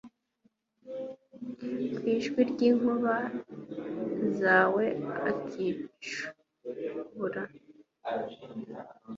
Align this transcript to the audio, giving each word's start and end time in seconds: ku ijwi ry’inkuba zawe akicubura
ku 1.55 1.65
ijwi 2.15 2.39
ry’inkuba 2.51 3.15
zawe 4.39 4.85
akicubura 5.29 7.43